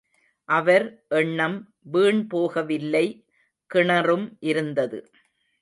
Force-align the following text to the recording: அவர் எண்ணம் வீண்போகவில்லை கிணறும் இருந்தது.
அவர் 0.49 0.85
எண்ணம் 1.09 1.57
வீண்போகவில்லை 1.91 3.05
கிணறும் 3.69 4.27
இருந்தது. 4.41 4.99